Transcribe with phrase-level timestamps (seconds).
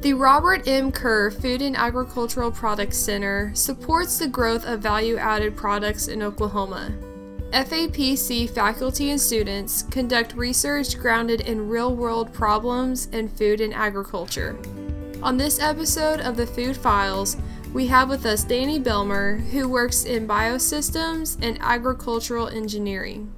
[0.00, 0.90] The Robert M.
[0.92, 6.90] Kerr Food and Agricultural Products Center supports the growth of value added products in Oklahoma.
[7.52, 14.56] FAPC faculty and students conduct research grounded in real world problems in food and agriculture.
[15.22, 17.36] On this episode of the Food Files,
[17.74, 23.30] we have with us Dani Bellmer, who works in biosystems and agricultural engineering.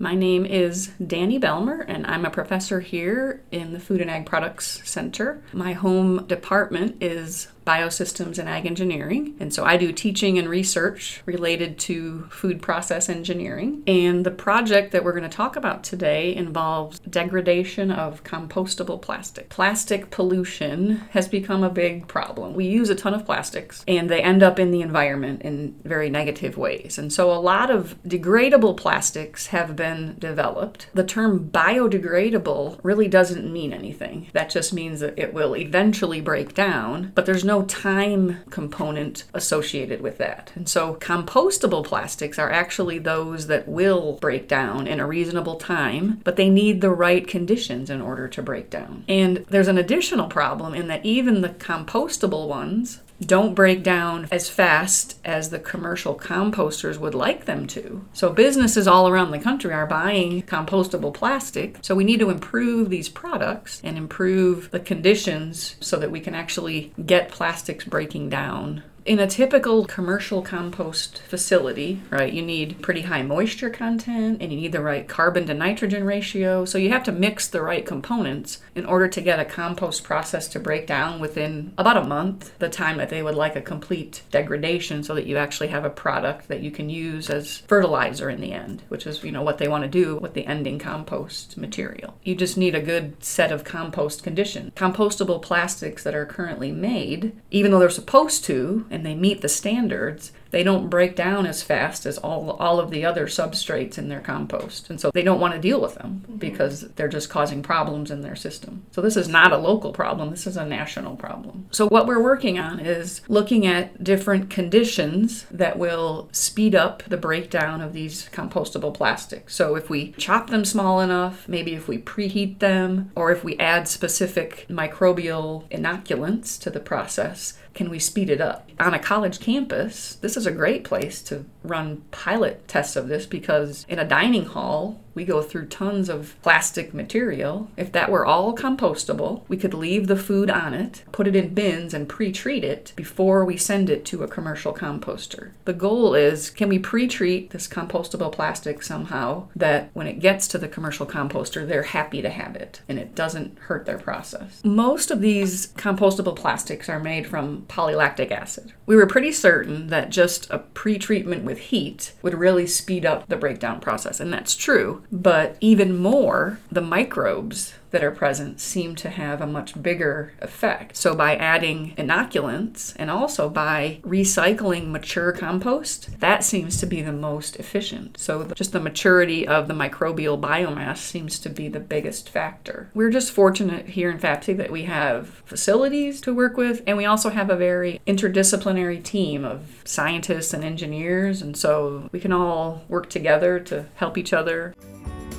[0.00, 4.26] My name is Dani Bellmer, and I'm a professor here in the Food and Ag
[4.26, 5.42] Products Center.
[5.52, 9.36] My home department is biosystems and ag engineering.
[9.38, 13.82] And so I do teaching and research related to food process engineering.
[13.86, 19.50] And the project that we're going to talk about today involves degradation of compostable plastic.
[19.50, 22.54] Plastic pollution has become a big problem.
[22.54, 26.08] We use a ton of plastics and they end up in the environment in very
[26.08, 26.96] negative ways.
[26.96, 30.86] And so a lot of degradable plastics have been developed.
[30.94, 34.28] The term biodegradable really doesn't mean anything.
[34.32, 40.00] That just means that it will eventually break down, but there's no time component associated
[40.00, 40.52] with that.
[40.54, 46.20] And so compostable plastics are actually those that will break down in a reasonable time,
[46.24, 49.04] but they need the right conditions in order to break down.
[49.08, 54.48] And there's an additional problem in that even the compostable ones don't break down as
[54.48, 58.04] fast as the commercial composters would like them to.
[58.12, 61.78] So, businesses all around the country are buying compostable plastic.
[61.82, 66.34] So, we need to improve these products and improve the conditions so that we can
[66.34, 73.00] actually get plastics breaking down in a typical commercial compost facility, right, you need pretty
[73.00, 76.66] high moisture content and you need the right carbon to nitrogen ratio.
[76.66, 80.46] So you have to mix the right components in order to get a compost process
[80.48, 84.20] to break down within about a month, the time that they would like a complete
[84.30, 88.42] degradation so that you actually have a product that you can use as fertilizer in
[88.42, 91.56] the end, which is, you know, what they want to do with the ending compost
[91.56, 92.14] material.
[92.24, 94.74] You just need a good set of compost conditions.
[94.74, 99.48] Compostable plastics that are currently made, even though they're supposed to, and they meet the
[99.48, 104.08] standards, they don't break down as fast as all, all of the other substrates in
[104.08, 104.90] their compost.
[104.90, 106.36] And so they don't want to deal with them mm-hmm.
[106.36, 108.84] because they're just causing problems in their system.
[108.90, 111.68] So this is not a local problem, this is a national problem.
[111.70, 117.16] So what we're working on is looking at different conditions that will speed up the
[117.16, 119.54] breakdown of these compostable plastics.
[119.54, 123.56] So if we chop them small enough, maybe if we preheat them, or if we
[123.58, 128.68] add specific microbial inoculants to the process, can we speed it up?
[128.80, 133.26] On a college campus, this is a great place to run pilot tests of this
[133.26, 137.68] because in a dining hall, we go through tons of plastic material.
[137.76, 141.54] If that were all compostable, we could leave the food on it, put it in
[141.54, 145.50] bins, and pre treat it before we send it to a commercial composter.
[145.64, 150.46] The goal is can we pre treat this compostable plastic somehow that when it gets
[150.48, 154.62] to the commercial composter, they're happy to have it and it doesn't hurt their process?
[154.64, 158.72] Most of these compostable plastics are made from polylactic acid.
[158.86, 163.26] We were pretty certain that just a pre treatment with heat would really speed up
[163.26, 165.02] the breakdown process, and that's true.
[165.10, 170.96] But even more, the microbes that are present seem to have a much bigger effect.
[170.96, 177.12] So, by adding inoculants and also by recycling mature compost, that seems to be the
[177.12, 178.18] most efficient.
[178.18, 182.90] So, just the maturity of the microbial biomass seems to be the biggest factor.
[182.94, 187.06] We're just fortunate here in FAPC that we have facilities to work with, and we
[187.06, 192.84] also have a very interdisciplinary team of scientists and engineers, and so we can all
[192.88, 194.74] work together to help each other.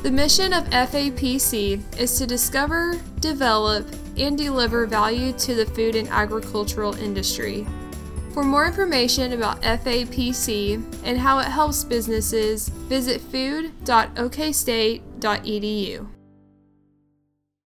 [0.02, 3.86] The mission of FAPC is to discover, develop,
[4.18, 7.68] and deliver value to the food and agricultural industry.
[8.34, 16.19] For more information about FAPC and how it helps businesses, visit food.okstate.edu.